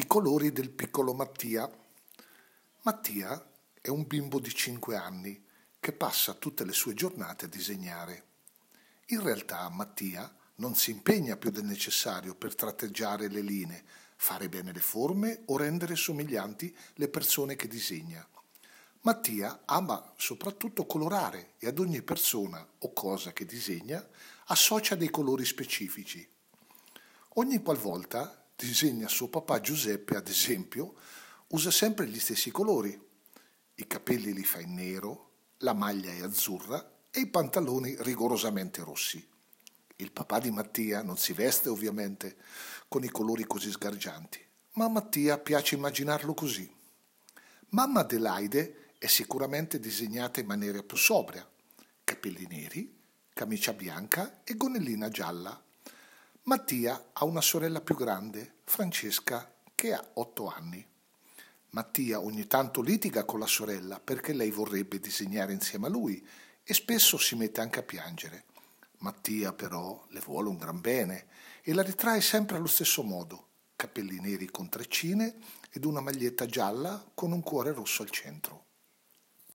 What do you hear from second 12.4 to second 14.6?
tratteggiare le linee, fare